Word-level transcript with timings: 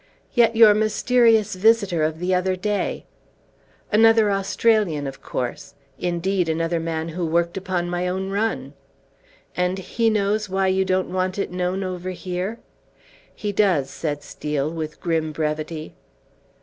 "Yet 0.33 0.55
your 0.55 0.73
mysterious 0.73 1.53
visitor 1.53 2.01
of 2.01 2.17
the 2.17 2.33
other 2.33 2.55
day" 2.55 3.05
"Another 3.93 4.31
Australian, 4.31 5.05
of 5.05 5.21
course; 5.21 5.75
indeed, 5.99 6.49
another 6.49 6.79
man 6.79 7.09
who 7.09 7.23
worked 7.23 7.55
upon 7.55 7.87
my 7.87 8.07
own 8.07 8.31
run." 8.31 8.73
"And 9.55 9.77
he 9.77 10.09
knows 10.09 10.49
why 10.49 10.69
you 10.69 10.85
don't 10.85 11.13
want 11.13 11.37
it 11.37 11.51
known 11.51 11.83
over 11.83 12.09
here?" 12.09 12.57
"He 13.35 13.51
does," 13.51 13.91
said 13.91 14.23
Steel, 14.23 14.71
with 14.71 14.99
grim 14.99 15.31
brevity. 15.31 15.93